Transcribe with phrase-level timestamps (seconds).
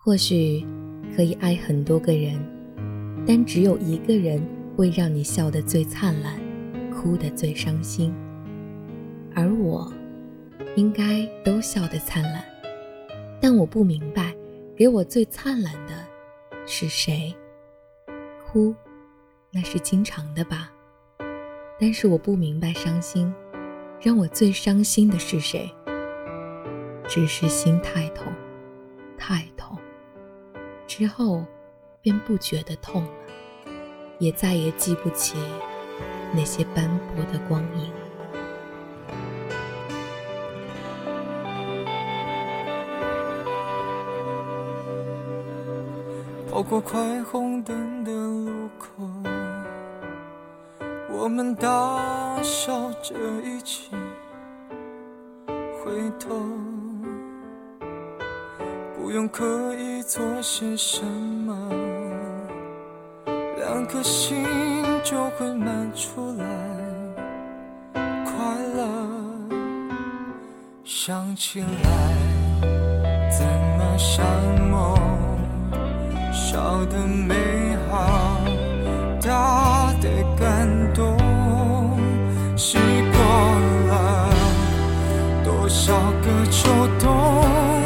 [0.00, 0.64] 或许
[1.14, 2.40] 可以爱很多个人，
[3.26, 4.40] 但只有一个人
[4.76, 6.40] 会让你笑得最灿烂，
[6.92, 8.14] 哭得最伤心。
[9.34, 9.92] 而我，
[10.76, 12.42] 应该都笑得灿烂，
[13.40, 14.32] 但我不明白，
[14.76, 15.92] 给我最灿烂的
[16.64, 17.34] 是谁？
[18.46, 18.74] 哭，
[19.50, 20.72] 那是经常的吧。
[21.78, 23.30] 但是我不明白，伤心，
[24.00, 25.70] 让我最伤心的是谁？
[27.06, 28.32] 只是心太痛，
[29.16, 29.77] 太痛。
[30.98, 31.44] 之后，
[32.02, 33.10] 便不觉得痛了，
[34.18, 35.36] 也再也记不起
[36.34, 37.92] 那些斑驳的光影。
[46.50, 48.88] 跑过快红灯的路口，
[51.12, 53.92] 我们大笑着一起
[55.80, 56.34] 回头。
[59.08, 59.42] 不用刻
[59.76, 61.56] 意做些什么，
[63.56, 64.44] 两颗心
[65.02, 66.44] 就会满出来
[68.26, 68.34] 快
[68.76, 68.84] 乐。
[70.84, 71.66] 想起来，
[73.30, 73.46] 怎
[73.78, 74.26] 么像
[74.68, 74.94] 梦，
[76.30, 77.34] 少的美
[77.90, 78.38] 好，
[79.22, 81.16] 大的感动，
[82.58, 83.22] 洗过
[83.88, 84.28] 了
[85.42, 86.68] 多少个秋
[87.00, 87.77] 冬。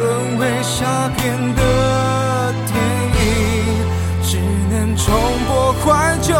[0.00, 2.74] 沦为下片的电
[3.20, 3.22] 影，
[4.22, 4.38] 只
[4.70, 5.14] 能重
[5.46, 6.39] 播怀旧。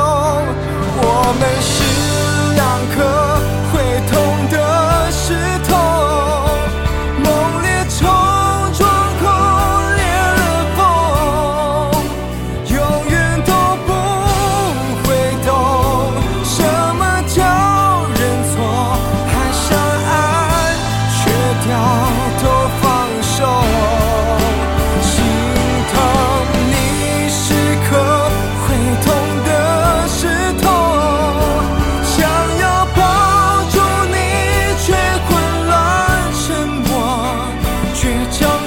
[38.00, 38.59] 倔强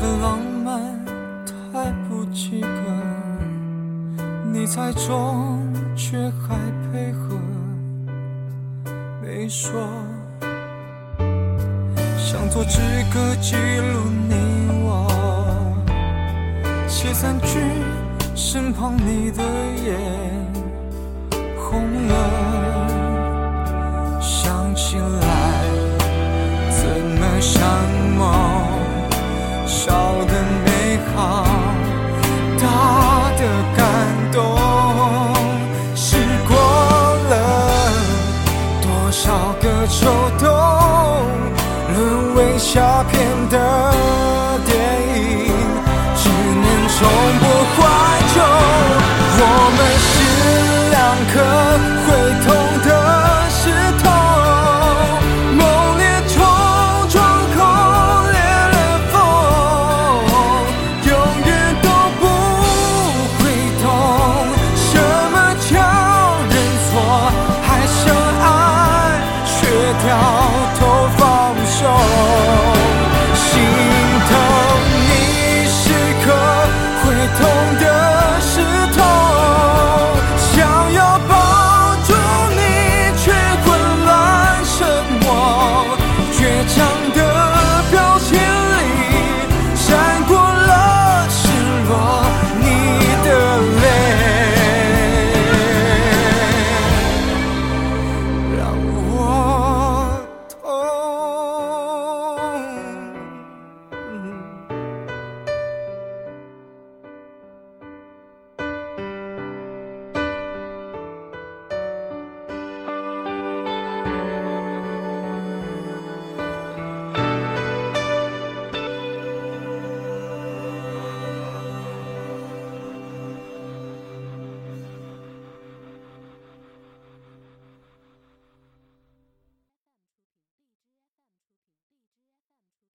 [0.00, 1.04] 的浪漫
[1.72, 2.68] 太不及格，
[4.52, 6.56] 你猜中却还
[6.92, 7.36] 配合，
[9.20, 9.80] 没说，
[12.16, 12.80] 想做支
[13.12, 14.34] 歌记录你
[14.84, 15.08] 我，
[16.86, 17.58] 写三句，
[18.34, 19.42] 身旁你的
[19.84, 19.98] 眼
[21.56, 22.67] 红了。
[39.88, 40.27] 说。